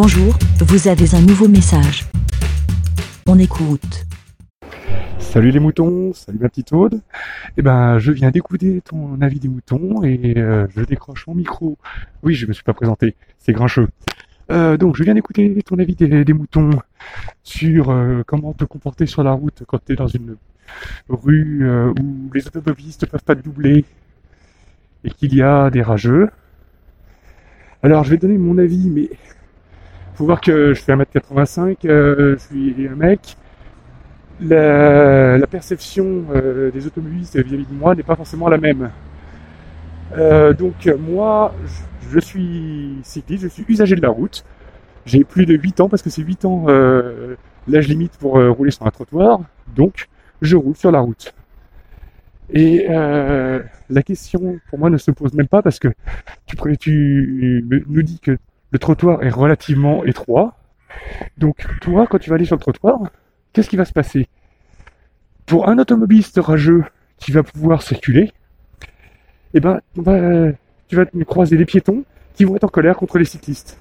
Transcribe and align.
Bonjour, 0.00 0.38
vous 0.60 0.86
avez 0.86 1.16
un 1.16 1.20
nouveau 1.22 1.48
message. 1.48 2.04
On 3.26 3.36
écoute. 3.36 4.06
Salut 5.18 5.50
les 5.50 5.58
moutons, 5.58 6.12
salut 6.12 6.38
ma 6.38 6.48
petite 6.48 6.72
Aude. 6.72 7.00
Eh 7.56 7.62
ben, 7.62 7.98
je 7.98 8.12
viens 8.12 8.30
d'écouter 8.30 8.80
ton 8.80 9.20
avis 9.20 9.40
des 9.40 9.48
moutons 9.48 10.04
et 10.04 10.34
euh, 10.36 10.68
je 10.76 10.84
décroche 10.84 11.26
mon 11.26 11.34
micro. 11.34 11.78
Oui, 12.22 12.34
je 12.34 12.46
me 12.46 12.52
suis 12.52 12.62
pas 12.62 12.74
présenté, 12.74 13.16
c'est 13.40 13.52
grincheux. 13.52 13.88
Euh, 14.52 14.76
donc, 14.76 14.94
je 14.94 15.02
viens 15.02 15.14
d'écouter 15.14 15.60
ton 15.66 15.80
avis 15.80 15.96
des, 15.96 16.32
moutons 16.32 16.70
sur 17.42 17.90
euh, 17.90 18.22
comment 18.24 18.52
te 18.52 18.64
comporter 18.64 19.06
sur 19.06 19.24
la 19.24 19.32
route 19.32 19.64
quand 19.66 19.84
tu 19.84 19.94
es 19.94 19.96
dans 19.96 20.06
une 20.06 20.36
rue 21.08 21.68
euh, 21.68 21.92
où 22.00 22.30
les 22.32 22.46
automobilistes 22.46 23.06
peuvent 23.06 23.24
pas 23.24 23.34
te 23.34 23.42
doubler 23.42 23.84
et 25.02 25.10
qu'il 25.10 25.34
y 25.34 25.42
a 25.42 25.70
des 25.70 25.82
rageux. 25.82 26.30
Alors, 27.82 28.04
je 28.04 28.10
vais 28.10 28.16
donner 28.16 28.38
mon 28.38 28.58
avis, 28.58 28.90
mais 28.90 29.10
faut 30.18 30.24
voir 30.24 30.40
que 30.40 30.74
je 30.74 30.82
fais 30.82 30.96
1m85, 30.96 31.76
euh, 31.84 32.36
je 32.36 32.72
suis 32.74 32.88
un 32.88 32.96
mec. 32.96 33.36
La, 34.40 35.46
perception 35.46 36.24
euh, 36.34 36.72
des 36.72 36.86
automobilistes 36.88 37.36
vis-à-vis 37.36 37.66
de 37.66 37.72
moi 37.72 37.94
n'est 37.94 38.02
pas 38.02 38.16
forcément 38.16 38.48
la 38.48 38.58
même. 38.58 38.90
Euh, 40.16 40.52
donc 40.52 40.90
moi, 40.98 41.54
je, 42.10 42.18
suis 42.18 42.98
cycliste, 43.04 43.44
je 43.44 43.48
suis 43.48 43.64
usager 43.68 43.94
de 43.94 44.02
la 44.02 44.08
route. 44.08 44.44
J'ai 45.06 45.22
plus 45.22 45.46
de 45.46 45.54
8 45.54 45.80
ans 45.82 45.88
parce 45.88 46.02
que 46.02 46.10
c'est 46.10 46.22
8 46.22 46.44
ans 46.46 46.66
l'âge 47.68 47.86
limite 47.86 48.16
pour 48.18 48.32
rouler 48.32 48.72
sur 48.72 48.86
un 48.86 48.90
trottoir. 48.90 49.40
Donc 49.76 50.08
je 50.42 50.56
roule 50.56 50.74
sur 50.74 50.90
la 50.90 50.98
route. 50.98 51.32
Et 52.52 52.86
la 52.88 54.02
question 54.02 54.58
pour 54.68 54.80
moi 54.80 54.90
ne 54.90 54.98
se 54.98 55.12
pose 55.12 55.32
même 55.32 55.48
pas 55.48 55.62
parce 55.62 55.78
que 55.78 55.88
tu, 56.46 57.64
nous 57.86 58.02
dis 58.02 58.18
que 58.18 58.36
le 58.70 58.78
trottoir 58.78 59.22
est 59.22 59.30
relativement 59.30 60.04
étroit. 60.04 60.56
Donc 61.36 61.66
toi, 61.80 62.06
quand 62.06 62.18
tu 62.18 62.30
vas 62.30 62.36
aller 62.36 62.44
sur 62.44 62.56
le 62.56 62.60
trottoir, 62.60 63.10
qu'est-ce 63.52 63.68
qui 63.68 63.76
va 63.76 63.84
se 63.84 63.92
passer? 63.92 64.28
Pour 65.46 65.68
un 65.68 65.78
automobiliste 65.78 66.38
rageux 66.38 66.84
qui 67.16 67.32
va 67.32 67.42
pouvoir 67.42 67.82
circuler, 67.82 68.32
eh 69.54 69.60
ben, 69.60 69.80
tu 69.94 70.96
vas 70.96 71.04
croiser 71.26 71.56
des 71.56 71.64
piétons 71.64 72.04
qui 72.34 72.44
vont 72.44 72.56
être 72.56 72.64
en 72.64 72.68
colère 72.68 72.96
contre 72.96 73.18
les 73.18 73.24
cyclistes. 73.24 73.80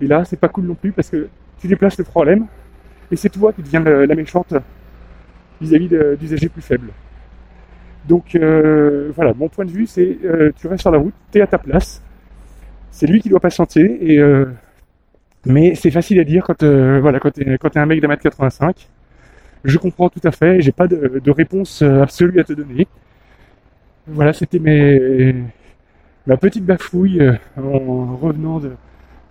Et 0.00 0.06
là, 0.06 0.24
c'est 0.24 0.38
pas 0.38 0.48
cool 0.48 0.64
non 0.64 0.74
plus 0.74 0.92
parce 0.92 1.10
que 1.10 1.28
tu 1.58 1.68
déplaces 1.68 1.98
le 1.98 2.04
problème 2.04 2.46
et 3.10 3.16
c'est 3.16 3.30
toi 3.30 3.52
qui 3.52 3.62
deviens 3.62 3.80
la, 3.80 4.14
méchante 4.14 4.54
vis-à-vis 5.60 5.88
d'usagers 6.18 6.48
plus 6.48 6.62
faibles. 6.62 6.90
Donc 8.08 8.34
euh, 8.34 9.12
voilà, 9.14 9.32
mon 9.34 9.48
point 9.48 9.64
de 9.64 9.70
vue, 9.70 9.86
c'est 9.86 10.18
euh, 10.24 10.52
tu 10.56 10.66
restes 10.66 10.82
sur 10.82 10.90
la 10.90 10.98
route, 10.98 11.14
tu 11.32 11.38
es 11.38 11.42
à 11.42 11.46
ta 11.46 11.58
place. 11.58 12.02
C'est 12.94 13.08
lui 13.08 13.20
qui 13.20 13.28
doit 13.28 13.40
patienter 13.40 14.20
euh, 14.20 14.46
mais 15.46 15.74
c'est 15.74 15.90
facile 15.90 16.20
à 16.20 16.24
dire 16.24 16.44
quand 16.44 16.62
euh, 16.62 17.20
t'es 17.32 17.78
un 17.78 17.86
mec 17.86 18.00
d'un 18.00 18.06
mètre 18.06 18.22
85. 18.22 18.88
Je 19.64 19.78
comprends 19.78 20.08
tout 20.08 20.20
à 20.22 20.30
fait, 20.30 20.60
j'ai 20.60 20.70
pas 20.70 20.86
de, 20.86 21.30
réponse 21.30 21.82
euh, 21.82 22.02
absolue 22.02 22.38
à 22.38 22.44
te 22.44 22.52
donner. 22.52 22.86
Voilà, 24.06 24.32
c'était 24.32 24.60
ma 26.26 26.36
petite 26.36 26.64
bafouille 26.64 27.20
en 27.56 28.16
revenant 28.16 28.62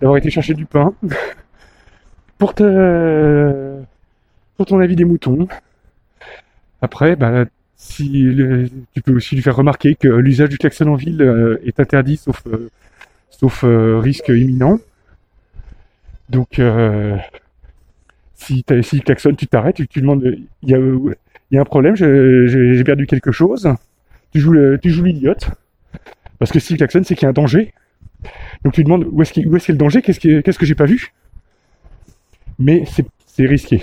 d'avoir 0.00 0.18
été 0.18 0.28
chercher 0.28 0.52
du 0.52 0.66
pain 0.66 0.92
pour 2.38 2.54
ton 2.54 3.86
avis 4.78 4.94
des 4.94 5.06
moutons. 5.06 5.48
Après, 6.82 7.16
bah, 7.16 7.46
si 7.76 8.28
tu 8.92 9.00
peux 9.00 9.14
aussi 9.14 9.36
lui 9.36 9.42
faire 9.42 9.56
remarquer 9.56 9.94
que 9.94 10.08
l'usage 10.08 10.50
du 10.50 10.58
klaxon 10.58 10.88
en 10.88 10.96
ville 10.96 11.58
est 11.64 11.80
interdit 11.80 12.18
sauf 12.18 12.44
sauf 13.38 13.64
euh, 13.64 13.98
risque 13.98 14.28
imminent. 14.28 14.78
Donc 16.28 16.58
euh, 16.58 17.16
si 18.34 18.64
si 18.82 19.00
klaxonne, 19.00 19.36
tu 19.36 19.46
t'arrêtes, 19.46 19.76
tu, 19.76 19.88
tu 19.88 20.00
demandes 20.00 20.36
il 20.62 21.14
y 21.50 21.58
a 21.58 21.60
un 21.60 21.64
problème, 21.64 21.94
j'ai 21.94 22.84
perdu 22.84 23.06
quelque 23.06 23.32
chose. 23.32 23.68
Tu 24.32 24.40
joues 24.40 24.52
l'idiote 25.04 25.50
parce 26.38 26.50
que 26.50 26.58
s'il 26.58 26.76
klaxonne, 26.76 27.04
c'est 27.04 27.14
qu'il 27.14 27.24
y 27.24 27.26
a 27.26 27.30
un 27.30 27.32
danger. 27.32 27.72
Donc 28.64 28.72
tu 28.72 28.82
demandes 28.82 29.06
où 29.10 29.22
est-ce 29.22 29.32
qu'il 29.32 29.44
y 29.44 29.48
a 29.48 29.58
le 29.68 29.74
danger, 29.74 30.02
qu'est-ce 30.02 30.40
qu'est-ce 30.40 30.58
que 30.58 30.66
j'ai 30.66 30.74
pas 30.74 30.86
vu? 30.86 31.12
Mais 32.58 32.84
c'est 33.26 33.46
risqué. 33.46 33.82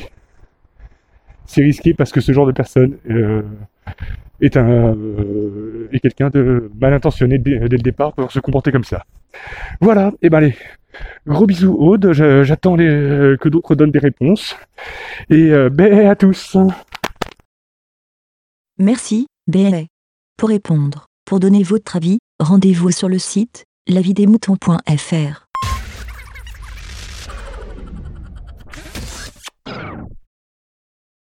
C'est 1.45 1.61
risqué 1.61 1.94
parce 1.94 2.11
que 2.11 2.22
ce 2.22 2.31
genre 2.31 2.45
de 2.45 2.51
personne 2.51 2.97
euh, 3.09 3.41
est 4.40 4.57
un 4.57 4.95
est 5.94 6.00
quelqu'un 6.00 6.29
de 6.29 6.72
mal 6.79 6.94
intentionné 6.94 7.38
dès, 7.38 7.59
le 7.59 7.69
départ 7.69 8.13
pour 8.13 8.31
se 8.31 8.40
comporter 8.40 8.72
comme 8.72 8.84
ça. 8.84 9.06
Voilà, 9.79 10.12
et 10.22 10.29
ben 10.29 10.40
allez, 10.40 10.56
gros 11.25 11.46
bisous 11.46 11.75
Aude, 11.79 12.12
j'attends 12.13 12.75
les- 12.75 13.35
que 13.40 13.50
d'autres 13.50 13.75
donnent 13.75 13.91
des 13.91 14.00
réponses. 14.00 14.56
Et 15.29 15.52
euh, 15.52 15.69
à 16.09 16.16
tous. 16.16 16.57
Merci, 18.78 19.28
BLA. 19.47 19.84
Pour 20.38 20.50
répondre, 20.50 21.06
pour 21.25 21.40
donner 21.40 21.63
votre 21.63 21.96
avis, 21.96 22.19
rendez-vous 22.40 22.91
sur 22.91 23.08
le 23.09 23.19
site 23.19 23.63
lavidemouton.fr. 23.88 25.41